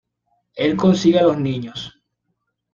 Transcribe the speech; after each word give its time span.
Él 0.55 0.75
consigue 0.77 1.19
a 1.19 1.21
los 1.21 1.37
niños". 1.37 2.01